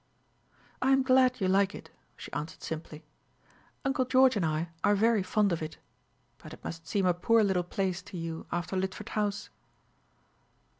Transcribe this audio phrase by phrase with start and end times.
[0.81, 3.03] "I am glad you like it," she answered simply.
[3.85, 5.77] "Uncle George and I are very fond of it.
[6.39, 9.51] But it must seem a poor little place to you after Lidford House."